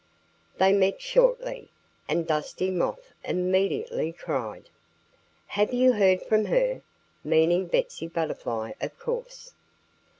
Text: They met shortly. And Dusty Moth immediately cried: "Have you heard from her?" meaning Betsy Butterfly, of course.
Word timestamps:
They 0.57 0.73
met 0.73 0.99
shortly. 0.99 1.69
And 2.09 2.25
Dusty 2.25 2.71
Moth 2.71 3.13
immediately 3.23 4.11
cried: 4.11 4.67
"Have 5.45 5.75
you 5.75 5.93
heard 5.93 6.23
from 6.23 6.45
her?" 6.45 6.81
meaning 7.23 7.67
Betsy 7.67 8.07
Butterfly, 8.07 8.71
of 8.81 8.97
course. 8.97 9.53